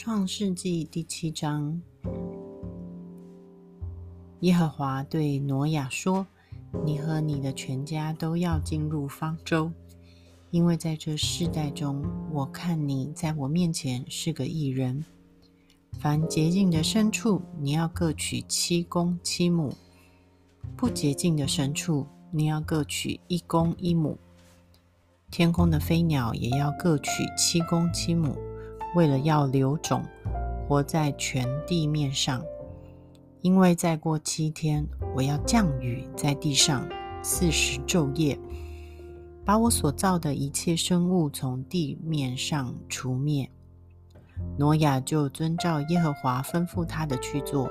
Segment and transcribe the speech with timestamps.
[0.00, 1.82] 创世纪第七章，
[4.38, 6.24] 耶和华对挪亚说
[6.86, 9.72] ：“你和你的全家都要进入方舟，
[10.52, 15.04] 因为在这世代中，我看你在我面前是个异人。
[15.98, 19.72] 凡洁净的牲畜，你要各取七公七母；
[20.76, 24.16] 不洁净的牲畜，你要各取一公一母。
[25.28, 28.36] 天空的飞鸟也要各取七公七母。”
[28.94, 30.02] 为了要留种，
[30.66, 32.42] 活在全地面上，
[33.42, 36.88] 因为再过七天，我要降雨在地上
[37.22, 38.38] 四十昼夜，
[39.44, 43.50] 把我所造的一切生物从地面上除灭。
[44.56, 47.70] 挪亚就遵照耶和华吩咐他的去做。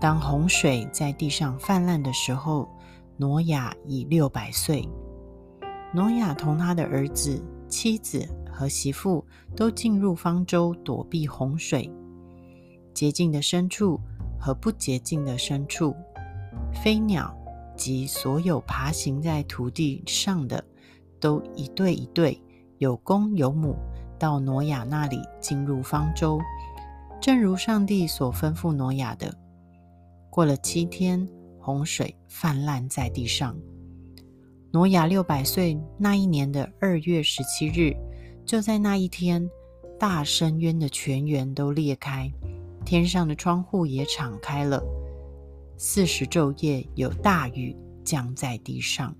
[0.00, 2.68] 当洪水在地上泛滥的时候，
[3.16, 4.88] 挪亚已六百岁。
[5.92, 8.28] 挪亚同他的儿子、妻子。
[8.54, 11.90] 和媳妇都进入方舟躲避洪水，
[12.94, 13.98] 洁净的牲畜
[14.38, 15.92] 和不洁净的牲畜，
[16.72, 17.36] 飞鸟
[17.76, 20.64] 及所有爬行在土地上的，
[21.18, 22.40] 都一对一对，
[22.78, 23.74] 有公有母，
[24.20, 26.38] 到挪亚那里进入方舟，
[27.20, 29.34] 正如上帝所吩咐挪亚的。
[30.30, 33.56] 过了七天，洪水泛滥在地上。
[34.70, 37.92] 挪亚六百岁那一年的二月十七日。
[38.46, 39.50] 就在那一天，
[39.98, 42.30] 大深渊的泉源都裂开，
[42.84, 44.84] 天上的窗户也敞开了。
[45.78, 49.16] 四十昼夜有大雨降在地上。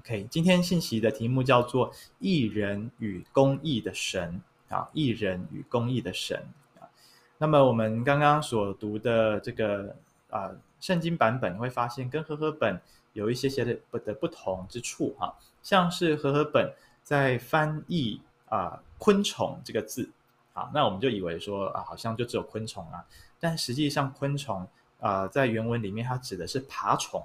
[0.00, 6.44] OK，今天信息的题目叫做“义人与公益的神”啊，“义人与公益的神”
[6.80, 6.90] 啊。
[7.38, 9.94] 那么我们刚刚所读的这个
[10.30, 10.50] 啊。
[10.80, 12.80] 圣经版本你会发现跟和合本
[13.12, 20.10] 有一些些的不的不同之处哈，像是和合本在翻译啊昆虫这个字
[20.52, 23.04] 啊，那我们就以为说啊好像就只有昆虫啊，
[23.38, 24.66] 但实际上昆虫
[25.00, 27.22] 啊在原文里面它指的是爬虫，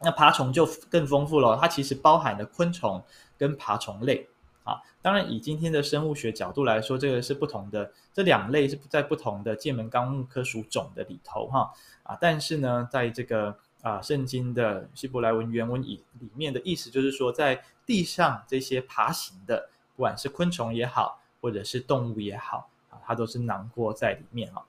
[0.00, 3.02] 那爬虫就更丰富了，它其实包含了昆虫
[3.36, 4.28] 跟爬虫类。
[4.64, 11.70] 啊，当然以今天的生物学角度来说，这个是不同的，这两类是在不同的剑门纲目科属种的里头哈。
[12.02, 24.64] 啊，但是呢，在这个啊圣经的希伯来文原文里里面的意思就是说，在地上这些爬行的，不管是昆虫也好，或者是动物也好，啊，它都是囊括在里面哈。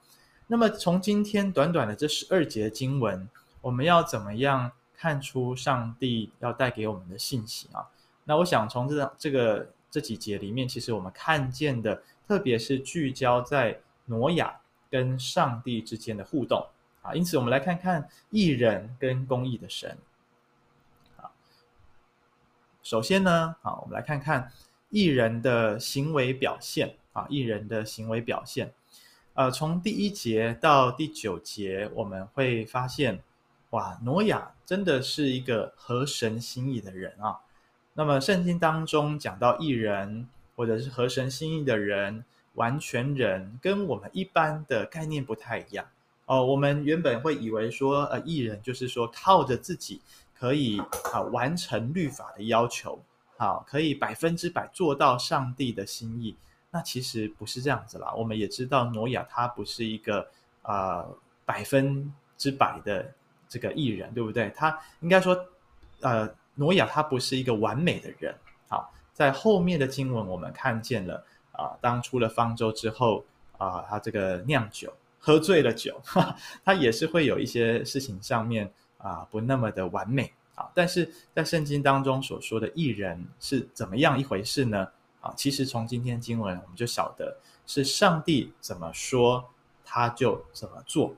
[0.48, 3.28] 那么从今天短短的这十二节经文，
[3.62, 7.88] 我们要怎么样看出上帝要带给我们的信息啊？
[8.26, 14.60] 那我想从这这个这几节里面，其实我们看见的，特别是聚焦在挪亚
[14.92, 16.68] 跟上帝之间的互动。
[17.02, 19.98] 啊，因此我们来看看艺人跟公义的神。
[21.16, 21.32] 啊，
[22.84, 24.52] 首先呢，啊，我们来看看
[24.90, 26.98] 艺人的行为表现。
[27.14, 28.74] 啊，艺人的行为表现。
[29.34, 33.24] 呃，从第一节到第九节，我们会发现，
[33.70, 37.40] 哇，挪亚真的是一个合神心意的人啊。
[37.98, 42.26] 那么圣经当中讲到义人，或者是合神心意的人、
[42.56, 45.86] 完全人，跟我们一般的概念不太一样。
[46.26, 50.02] 哦，我们原本会以为说，呃，义人就是说靠着自己
[50.38, 50.78] 可以
[51.14, 53.00] 啊完成律法的要求，
[53.38, 56.36] 好，可以百分之百做到上帝的心意。
[56.72, 58.14] 那其实不是这样子啦。
[58.14, 60.28] 我们也知道挪亚他不是一个
[60.64, 61.06] 啊、
[61.46, 63.14] 百分之百的
[63.48, 64.52] 这个义人，对不对？
[64.54, 65.46] 他应该说，
[66.02, 68.36] 呃，挪亚他不是一个完美的人。
[68.68, 73.24] 好，在后面的经文我们看见了啊、当出了方舟之后
[73.58, 74.92] 啊、他这个酿酒。
[75.18, 80.70] 喝醉了酒，哈他也是会有一些事情上面啊不那么的完美啊。
[80.76, 84.88] 但是在圣经当中所说的艺人是怎么样一回事呢？
[85.22, 87.36] 啊，其实从今天经文我们就晓得
[87.66, 89.44] 是上帝怎么说
[89.84, 91.16] 他就怎么做。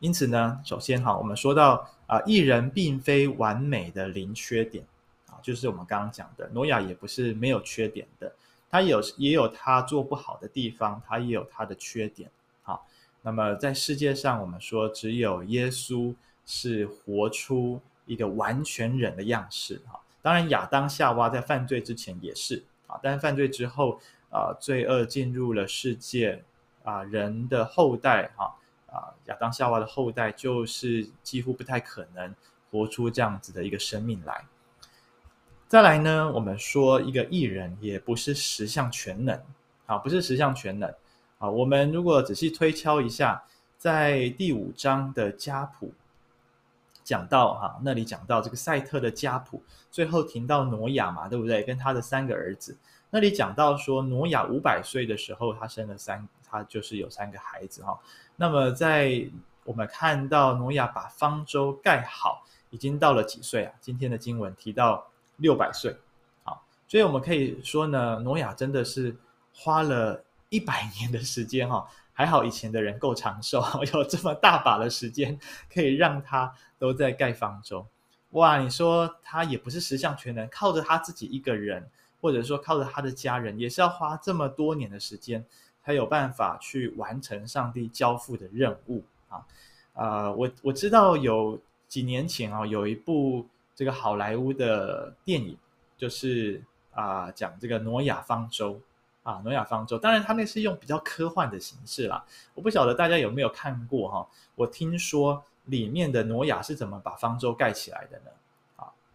[0.00, 4.84] 因此呢，首先哈，我们说到啊，义人并非完美的零缺点
[5.28, 8.32] 啊，就是我们刚刚讲的挪亚也不是没有缺点的。
[8.70, 12.28] 他有也有他做不好的地方，他也有他的缺点。
[12.64, 12.84] 好，
[13.22, 16.12] 那么在世界上，我们说只有耶稣
[16.44, 19.80] 是活出一个完全人的样式。
[19.86, 24.00] 哈，当然亚当夏娃在犯罪之前也是啊，但是犯罪之后
[24.30, 26.42] 啊，罪恶进入了世界
[26.82, 28.58] 啊，人的后代哈啊，
[28.94, 32.34] 啊亚当夏娃的后代就是几乎不太可能
[32.70, 34.44] 活出这样子的一个生命来。
[35.66, 39.40] 再来呢，我们说一个艺人也不是十项全能，
[39.86, 40.88] 啊，不是十项全能，
[41.38, 43.42] 啊，我们如果仔细推敲一下，
[43.76, 45.92] 在第五章的家谱，
[47.02, 51.64] 讲到哈，那里讲到这个赛特的家谱，最后停到挪亚嘛，对不对？
[51.64, 52.76] 跟他的三个儿子，
[53.14, 57.96] 那里讲到说挪亚五百岁的时候，他生了三，他就是有三个孩子哈。
[58.34, 59.24] 那么在
[59.62, 63.72] 我们看到挪亚把方舟盖好，已经到了几岁啊？
[63.80, 65.06] 今天的经文提到
[65.36, 65.96] 六百岁，
[66.42, 69.16] 好，所以我们可以说呢，挪亚真的是
[69.54, 71.86] 花了一百年的时间哈。
[72.12, 73.62] 还好以前的人够长寿，
[73.94, 75.38] 有这么大把的时间
[75.72, 77.86] 可以让他都在盖方舟。
[78.30, 81.88] 哇，你说他也不是十项全能，靠着他自己一个人，
[82.24, 85.44] 或者说靠着他的家人，也是要花这么多年的时间，
[85.84, 89.44] 才有办法去完成上帝交付的任务啊！
[89.92, 95.54] 呃，我我知道有几年前啊，有一部这个好莱坞的电影，
[95.98, 96.62] 就是
[96.92, 98.80] 啊、讲这个挪亚方舟。
[99.22, 102.22] 啊，挪亚方舟，当然他那是用比较科幻的形式啦。
[102.54, 104.28] 我不晓得大家有没有看过哈？
[104.54, 108.30] 我听说里面的挪亚是怎么把方舟盖起来的呢？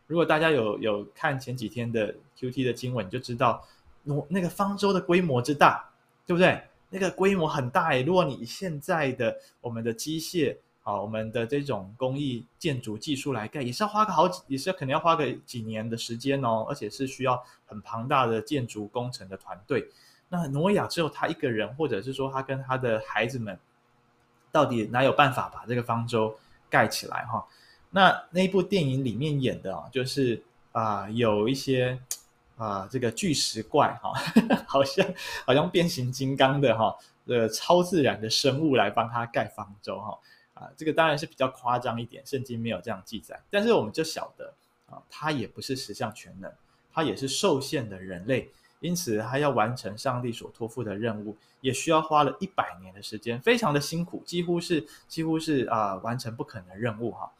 [0.10, 3.64] 如果大家有有看前几天的 QT 的经文，你就知道
[4.04, 5.90] 挪那个方舟的规模之大，
[6.26, 6.62] 对不对？
[6.90, 8.02] 那个规模很大诶。
[8.02, 10.58] 如果你现在的我们的机械。
[10.82, 19.88] 啊，我们的这种工艺建筑技术来盖，也是要花个好几，也是要可能要花个几年的时间哦，而且是需要很庞大的建筑工程的团队。
[20.30, 23.60] 那挪亚只有他一个人，或者是说他跟他的孩子们，
[24.52, 26.36] 到底哪有办法把这个方舟
[26.72, 27.46] 盖起来哈？
[27.92, 30.42] 那那部电影里面演的啊，就是
[30.72, 32.00] 啊、有一些
[32.58, 34.14] 啊、这个巨石怪哈，
[34.68, 35.06] 好像
[35.46, 36.96] 好像变形金刚的哈，
[37.26, 40.18] 呃，超自然的生物来帮他盖方舟哈。
[40.54, 43.40] 啊，这个当然是比较夸张一点，圣经没有这样记载。
[43.50, 44.54] 但是我们就晓得
[44.88, 46.52] 啊，他也不是十项全能，
[46.92, 48.50] 他也是受限的人类，
[48.82, 57.32] 因此他要完成上帝所托付的任务，也需要花了一百年的时间，非常的辛苦，几乎是几乎是啊完成不可能任务哈。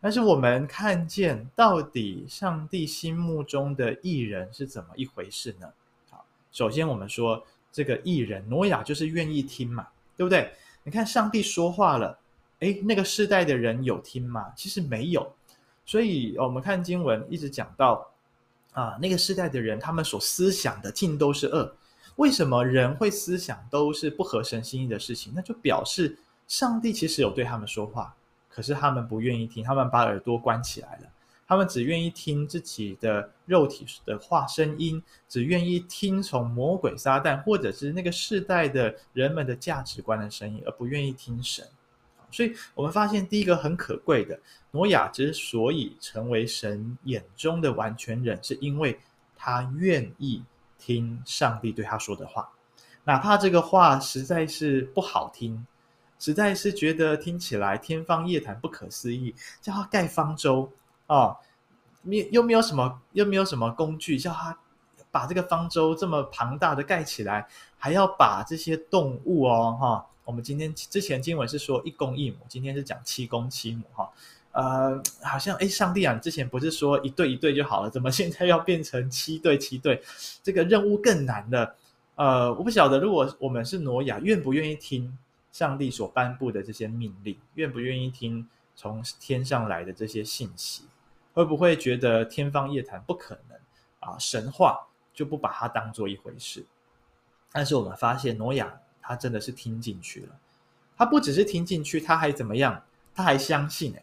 [0.00, 5.68] 但是我们看见到底上帝心目中的艺人是怎么一回事呢？
[6.10, 10.52] 好，首先我们说这个艺人挪亚就是愿意听嘛，对不对？
[10.84, 12.18] 你看上帝说话了。
[12.60, 14.50] 诶，那个世代的人有听吗？
[14.56, 15.30] 其实没有，
[15.84, 18.10] 所以我们看经文一直讲到
[18.72, 21.74] 啊，那个世代的人他们所思想的尽都是恶。
[22.14, 25.34] 为什么人会思想都是不合神心意的事情？
[25.36, 26.16] 那就表示
[26.48, 28.16] 上帝其实有对他们说话，
[28.56, 31.02] 可是他们不愿意听，他们把耳朵关起来了，
[31.46, 41.66] 他们只愿意听自己的肉体的话声音，只愿意听从魔鬼撒旦或者是那个世代的人们的价值观的声音，而不愿意听神。
[42.30, 48.98] 所以我们发现，第一个很可贵的，挪亚之所以成为神眼中的完全人，是因为
[49.36, 50.42] 他愿意
[50.78, 52.48] 听上帝对他说的话，
[53.04, 55.66] 哪怕这个话实在是不好听，
[56.18, 60.70] 实在是觉得听起来天方夜谭、不可思议，叫他盖方舟
[61.06, 61.36] 啊，
[62.02, 64.58] 没又没有什么，又没有什么工具，叫他
[65.10, 67.46] 把这个方舟这么庞大的盖起来，
[67.78, 70.06] 还要把这些动物哦，哈。
[70.24, 74.10] 我们今天之前经文是说一公一母，今天是讲七公七母哈，
[74.50, 80.02] 呃，好像哎，上帝啊，你之前不是说一对一对就好了，怎么现在要变成七对七对？
[80.42, 81.76] 这个任务更难了。
[82.16, 85.16] 呃，我不晓得，如果我们是挪亚，愿不愿意听
[85.56, 90.84] 上帝所颁布的这些命令，愿不愿意听从天上来的这些信息，
[91.32, 93.58] 会不会觉得天方夜谭，不可能
[94.00, 94.18] 啊？
[94.18, 96.66] 神话就不把它当做一回事。
[97.52, 98.80] 但是我们发现挪亚。
[99.08, 100.36] 他真的是听进去了，
[100.96, 102.82] 他不只是听进去，他还怎么样？
[103.14, 104.02] 他还相信哎，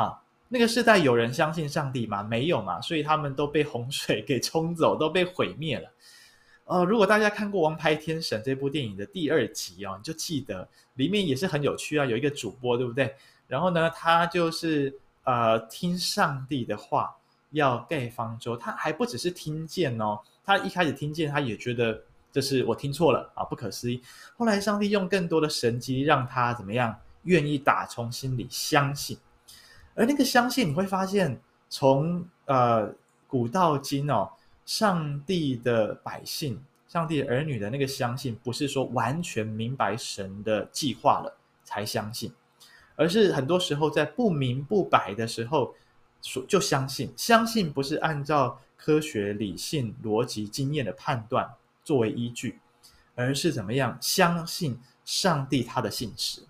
[0.00, 2.22] 啊，那个时代有人相信上帝吗？
[2.22, 5.90] 没有嘛，所以他们都被洪水给冲走，都被毁灭了。
[6.70, 13.12] 呃，如果大家看过《王牌天神》这部电影的第二集哦，你就记得里面也是很有趣啊，有一个主播对不对？
[13.48, 17.12] 然后呢，他就是呃听上帝的话
[17.50, 22.00] 要盖方舟，他还不只是听见哦，他一开始听见他也觉得。
[22.32, 24.00] 这是我听错了啊，不可思议。
[24.36, 29.18] 后来上帝用更多的神迹，让他怎么样愿意打从心里相信。
[29.96, 32.88] 而那个相信，你会发现从呃
[33.26, 34.30] 古到今哦，
[34.70, 42.32] 上帝的百姓、上帝儿女的那个相信，不是说完全明白神的计划了才相信，
[42.94, 45.74] 而是很多时候在不明不白的时候，
[46.22, 47.12] 说就相信。
[47.16, 51.52] 相信不是按照科学、理性、逻辑、经验的判断。
[51.82, 52.60] 作为依据，
[53.16, 56.42] 而是怎么样相信上帝他的信实，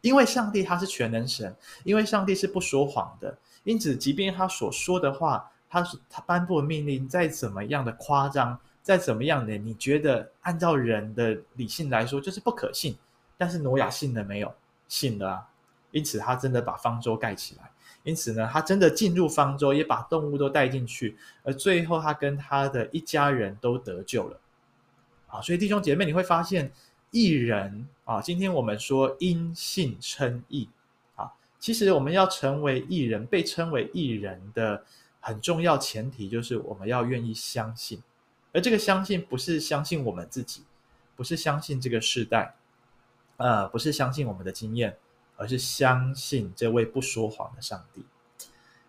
[0.00, 1.54] 因为上帝他是全能神，
[1.84, 12.94] 因为上帝是不说谎的，因此即便他所说的话，他他颁布的命令再怎么样的夸张，再怎么样的你觉得按照人的理性来说就是不可信，
[13.38, 14.54] 但是挪亚信了没有？
[14.86, 15.48] 信了啊！
[15.90, 17.70] 因此他真的把方舟盖起来，
[18.02, 24.38] 因此呢，他真的进入方舟，也把动物都带进去，而最后他跟他的一家人都得救了。
[25.28, 26.70] 啊，所以弟兄姐妹，你会发现
[27.10, 30.68] 义人啊，今天我们说因信称义
[31.14, 34.84] 啊，其实我们要成为义人，被称为义人的
[35.22, 38.02] 很重要前提就是我们要愿意相信，
[38.52, 40.64] 而这个相信不是相信我们自己，
[41.14, 42.56] 不是相信这个世代，
[43.36, 44.98] 呃，不是相信我们的经验，
[45.36, 48.04] 而是相信这位不说谎的上帝。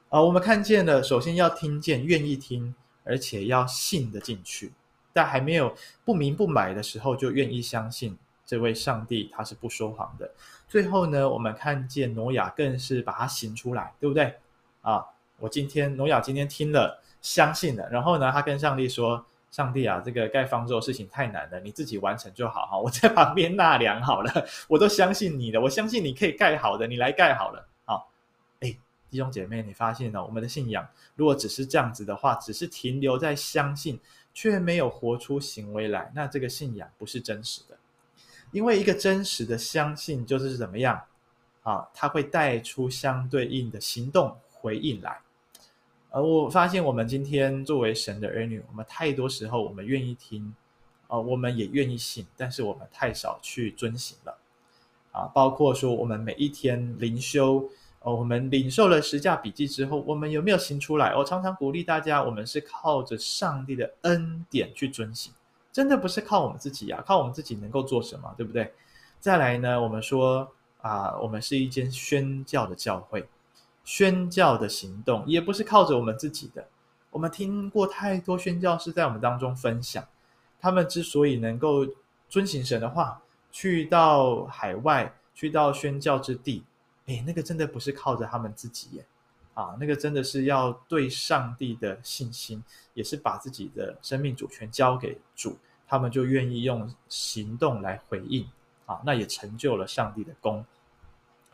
[0.10, 2.74] 啊，我们看见了，首先要听见，愿意听，
[3.04, 4.74] 而且要信得进去。
[5.14, 10.32] 在还没有不明不白的时候，就愿意相信这位上帝，他是不说谎的。
[10.68, 14.36] 最后呢，我们看见挪亚更是把它行出来，对不对？
[14.82, 15.06] 啊，
[15.44, 24.32] 我今天挪亚今天听了，相信了，然后呢，他跟上帝说：“上帝啊，这个盖方舟的事情太难了，你自己完成就好哈，我在旁边纳凉好了，
[24.70, 28.00] 我都相信你的，我相信你可以盖好的，你来盖好了。”啊，
[28.62, 28.74] 哎，
[29.10, 34.00] 弟兄姐妹，你发现了，我们的信仰如果只是这样子的话，只是停留在相信。
[34.36, 37.78] 却没有活出行为来，那这个信仰不是真实的。
[38.52, 41.00] 因为一个真实的相信就是怎么样
[41.62, 41.88] 啊？
[41.94, 45.20] 它会带出相对应的行动回应来。
[46.14, 50.54] 而我发现，我们今天作为神的儿女，我们太多时候我们愿意听，
[51.08, 54.38] 啊，我们也愿意信，但是我们太少去遵行了。
[55.12, 57.68] 啊，包括说我们每一天灵修。
[58.06, 61.16] 哦，我们领受了十架笔记之后，我们有没有行出来？
[61.16, 65.32] 我常常鼓励大家，我们是靠着上帝的恩典去遵行，
[65.72, 68.74] 真的不是靠我们自己呀、靠我们自己能够做什么，对不对？
[69.22, 70.52] 再来呢，我们说
[70.82, 73.26] 啊，我们是一间宣教的教会，
[73.84, 76.68] 宣教的行动也不是靠着我们自己的。
[77.12, 80.08] 我们听过太多宣教士在我们当中分享，
[80.60, 81.86] 他们之所以能够
[82.28, 83.22] 遵行神的话，
[83.52, 86.64] 去到海外，去到宣教之地。
[87.06, 89.06] 哎，那个真的不是靠着他们自己耶，
[89.54, 92.64] 啊，那个真的是要对上帝的信心，
[92.94, 98.48] 也是把自己的生命主权交给主，他们就愿意用行动来回应，
[98.86, 100.66] 啊，那也成就了上帝的功。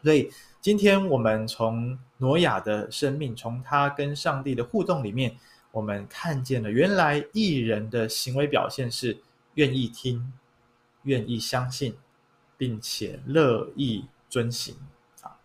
[0.03, 5.38] 所以今天我们从挪亚的生命，从他跟上帝的互动里面，
[5.72, 9.18] 我们看见了原来义人的行为表现是
[9.56, 10.34] 愿意听、
[11.03, 11.96] 愿意相信，
[12.58, 14.75] 并且乐意遵行
[15.22, 15.38] 啊。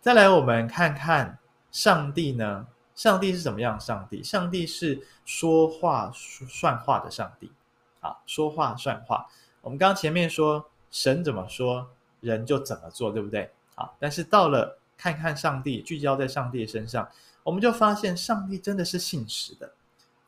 [0.00, 1.38] 再来，我们看看
[1.70, 2.66] 上帝呢？
[2.94, 3.78] 上帝是怎么样？
[3.78, 7.52] 上帝，上帝是说话算话的上帝
[8.00, 9.26] 啊，说话算话。
[9.60, 13.50] 我们刚前面说神怎么说，人就怎么做，对不对？
[13.76, 17.08] 啊，但是到了看看上帝，聚焦在上帝的身上，
[17.44, 19.72] 我们就发现上帝真的是信实的。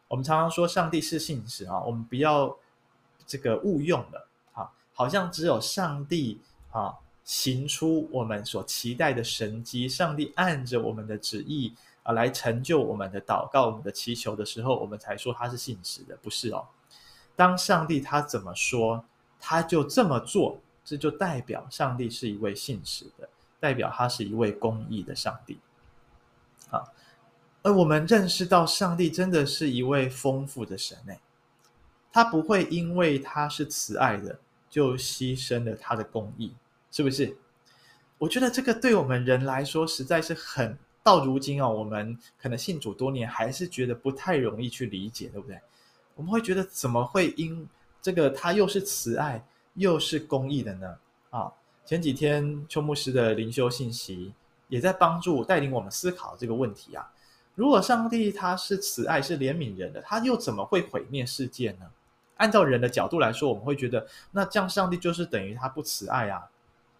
[0.06, 2.56] 我们常常说上帝是信实啊，我们不要
[3.26, 6.40] 这个误用了啊，好像只有上帝
[6.70, 6.94] 啊。
[7.24, 16.66] 行出我们所期待的神迹，上帝按着我们的旨意啊来成就我们的祷告、我们的祈求的时候，我们才说他是信实的，不是哦。
[17.36, 19.04] 当上帝他怎么说，
[19.38, 23.27] 他就这么做，这就代表上帝是一位信实的，
[23.60, 25.58] 代表他是一位公义的上帝。
[26.70, 26.84] 啊，
[27.62, 31.18] 而我们认识到上帝真的是一位丰富的神诶，
[32.12, 34.38] 他不会因为他是慈爱的，
[34.68, 36.54] 就牺牲了他的公义。
[36.90, 37.36] 是不是？
[38.16, 45.60] 我觉得这个对我们人来说实在是很，到如今哦，我们可能信主多年，还是觉得不太容易去理解，对不对？
[46.14, 47.68] 我们会觉得怎么会因
[48.00, 50.98] 这个他又是慈爱又是公义的呢？
[51.28, 51.52] 啊，
[51.88, 54.34] 前几天邱牧师的灵修信息
[54.68, 57.10] 也在帮助带领我们思考这个问题啊。
[57.54, 61.86] 如果上帝他是慈爱是怜悯人的，他又怎么会毁灭世界呢？
[62.36, 66.50] 按照人的角度来说，我们会觉得那这样上帝就是等于他不慈爱啊。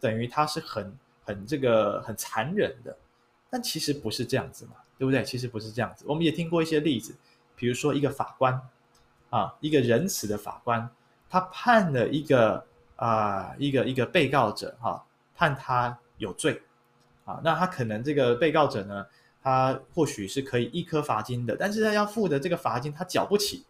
[0.00, 2.96] 等于他是很很这个很残忍的，
[3.50, 5.22] 但其实不是这样子嘛，对不对？
[5.22, 6.06] 其实不是这样子。
[6.08, 7.14] 我们也听过一些例子，
[7.54, 8.58] 比如说一个法官
[9.28, 10.88] 啊，一个仁慈的法官，
[11.28, 12.64] 他判了一个
[12.98, 15.02] 啊一个一个被告者哈、
[15.34, 16.62] 判他有罪
[17.24, 19.06] 啊，那他可能这个被告者呢，
[19.42, 23.64] 他或许是可以一颗罚金的，但是他要付的这个罚金他缴不起，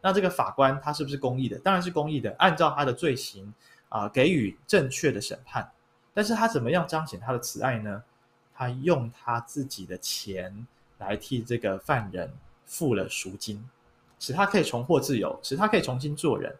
[0.00, 1.58] 那这个法官他是不是公义的？
[1.60, 3.54] 当然是公义的，按照他的罪行。
[3.94, 5.70] 啊，给予正确的审判，
[6.14, 8.02] 但是他怎么样彰显他的慈爱呢？
[8.54, 12.32] 他用他自己的钱来替这个犯人
[12.64, 13.62] 付了赎金，
[14.18, 16.56] 使他可以重获自由，使他可以重新做人。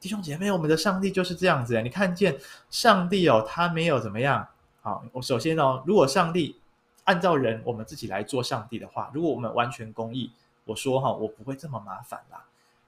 [0.00, 1.80] 弟兄姐妹，我们的上帝就是这样子。
[1.82, 2.38] 你看见
[2.70, 4.46] 上帝哦，他没有怎么样。
[4.80, 6.56] 好，我首先哦，如果上帝
[7.04, 10.30] 按照人我们自己来做上帝的话，如果我们完全公义，
[10.64, 12.44] 我说哈，我不会这么麻烦啦。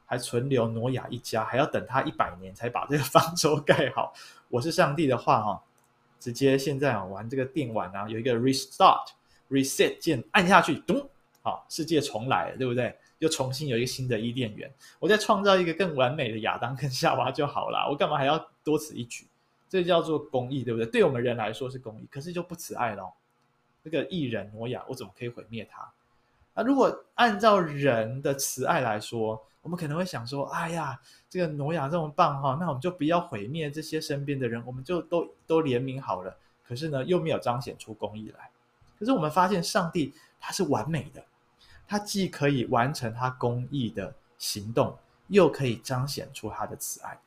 [0.07, 4.12] 还存留挪亚一家，还要等他一百年才把这个 方舟盖好。
[4.49, 5.62] 我是上帝的话，哈，
[6.19, 9.07] 直接现在啊玩这个电玩啊，有一个 restart
[9.50, 11.09] reset 键按下去，咚，
[11.42, 12.94] 好，世界重来了，对不对？
[13.18, 19.26] 又重新有一个新的伊甸园，我再创造一个更完美的亚当跟夏娃就好了，我干嘛还要多此一举？
[19.68, 20.87] 这叫做公义，对不对？
[20.87, 23.12] 对我们人来说是公义，可是就不慈爱咯。
[23.85, 25.90] 这个艺人挪亚，我怎么可以毁灭他？
[26.54, 36.37] 那如果按照人的慈爱来说，我们可能会想说：哎呀，这个挪亚这么棒哈，那我们就不要毁灭这些身边的人，我们就都都怜悯好了。
[36.66, 38.50] 可是呢，又没有彰显出公义来。
[38.99, 41.23] 可是我们发现，上帝他是完美的，
[41.90, 47.18] 他既可以完成他公益的行动，又可以彰显出他的慈爱。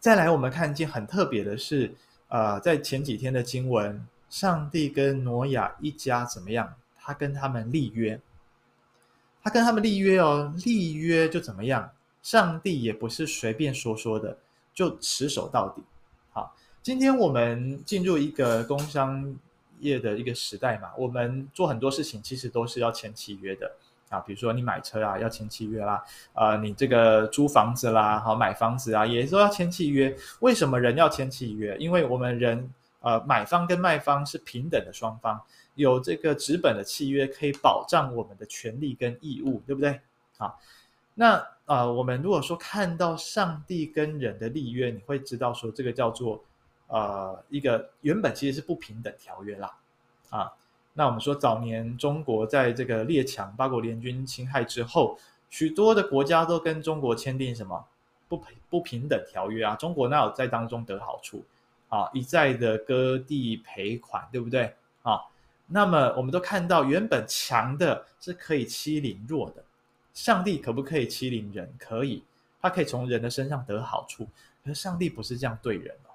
[0.00, 1.94] 再来，我们看见很特别的是，
[2.26, 6.74] 呃，在前几天的经文，上帝跟挪亚一家怎么样？
[6.96, 8.20] 他跟他们立约，
[9.44, 11.92] 他跟他们立约哦，立约就怎么样？
[12.20, 14.36] 上帝也不是随便说说的，
[14.74, 15.84] 就持守到底。
[16.32, 19.36] 好，今天我们进入一个工商
[19.84, 23.70] 业的一个时代嘛，我们做很多事情其实都是要签契约的
[24.08, 30.16] 啊，比如说你买车啊，要签契约啦，啊，你这个租房子啦，好，买房子啊，也都要签契约。
[30.40, 31.76] 为什么人要签契约？
[31.78, 32.68] 因为我们人
[33.00, 35.40] 呃，买方跟卖方是平等的双方。
[35.74, 40.00] 有这个纸本的契约可以保障我们的权利跟义务，对不对？
[40.38, 40.58] 好，
[41.14, 46.44] 那啊、我们如果说看到上帝跟人的立约，你会知道说这个叫做
[46.88, 49.76] 呃一个原本其实是不平等条约啦，
[50.30, 50.52] 啊，
[50.92, 55.18] 那我们说早年中国在这个列强八国联军侵害之后，
[55.50, 57.84] 许多的国家都跟中国签订什么
[58.28, 59.74] 不平不平等条约啊？
[59.76, 61.44] 中国哪有在当中得好处
[61.88, 62.08] 啊？
[62.12, 64.74] 一再的割地赔款，对不对？
[65.02, 65.20] 啊？
[65.66, 69.64] 那么，我们都看到，原本强的是可以欺凌弱的。
[70.12, 71.74] 上帝可不可以欺凌人？
[71.78, 72.22] 可以，
[72.60, 74.28] 他可以从人的身上得好处。
[74.62, 76.13] 可是上帝不是这样对人哦。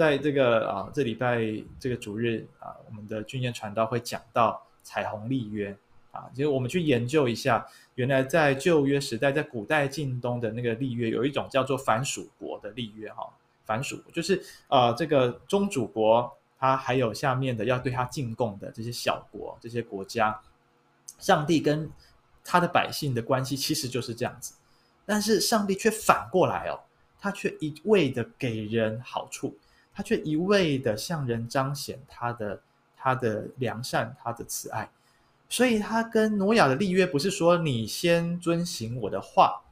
[0.00, 1.42] 在这个啊，这礼拜
[1.78, 5.76] 这个主日啊，我们的钧砚传道会讲到彩虹立约
[6.10, 6.24] 啊。
[6.34, 13.28] 其实我们去研究一下，原来在旧约时代，在古代近东的那个立约，有一种叫做藩属国的立约哈。
[13.66, 16.34] 藩属就是啊，这个宗主国。
[16.58, 20.38] 他还有下面的要对他进贡的这些小国、这些国家，
[21.18, 21.90] 上帝跟
[22.42, 24.52] 他的百姓的关系其实就是这样子，
[25.06, 26.80] 但是上帝却反过来哦，
[27.18, 29.56] 他却一味的给人好处，
[29.92, 32.60] 他却一味的向人彰显他的
[32.96, 34.88] 他的良善、他的慈爱，
[35.48, 39.62] 所以他跟挪亚的立约不是说你先遵行我的话，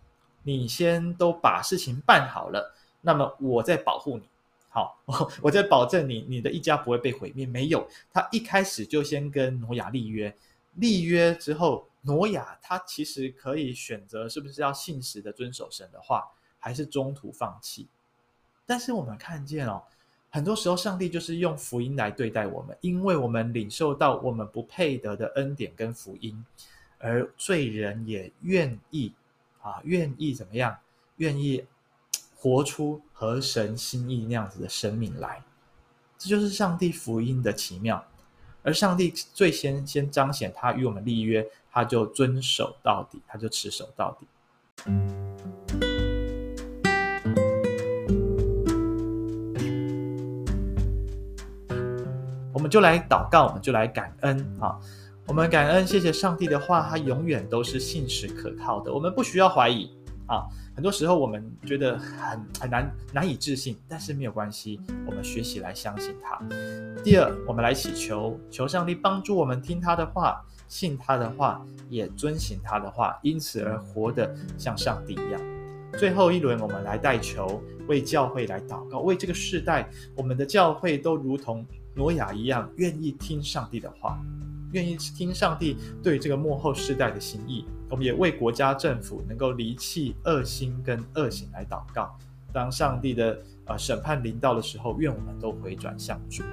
[0.43, 4.29] 你先都把事情办好了，那么我再保护你。
[4.71, 4.99] 好，
[5.41, 7.47] 我再保证你，你的一家不会被毁灭。
[7.47, 10.37] 没有，他一开始就先跟挪亚立约，
[10.75, 16.29] 立约之后，挪亚他其实可以选择是不是要信实的遵守神的话，
[16.59, 17.89] 还是中途放弃。
[18.67, 19.83] 但是我们看见哦，
[20.31, 26.45] 很多时候上帝就是用福音来对待我们，因为我们领受到我们不配得的恩典跟福音，
[26.99, 29.13] 而罪人也愿意
[29.63, 30.77] 啊，愿意怎么样，
[31.17, 31.65] 愿意。
[32.41, 35.43] 活出合神心意那样子的生命来，
[36.17, 38.07] 这就是上帝福音的奇妙。
[38.63, 45.68] 而上帝最先先彰显他与我们立约，他就遵守到底，他就持守到底。
[52.69, 54.79] 们就来祷告，我们就来感恩啊！
[55.27, 59.91] 我们感恩，谢谢上帝的话，他永远都是信实可靠的，我们不需要怀疑
[60.27, 60.45] 啊。
[60.77, 66.39] 很多时候我们觉得很很难难以置信，但是没有关系，我们学习来相信他。
[67.03, 75.41] 第二，我们来祈求，求上帝帮助我们听他的话，信他的话，也遵行他的话，因此而活得像上帝一样。
[75.99, 81.67] 最后一轮，我们来代求，为教会来祷告，为这个世代，我们的教会都如同
[81.99, 84.19] 挪亚一样，愿意听上帝的话。
[84.73, 92.17] 愿意听上帝对这个幕后世代的心意，我们也为国家政府能够离弃恶心跟恶行来祷告。
[92.53, 96.45] 当上帝的呃审判临到的时候，愿我们都回转向主。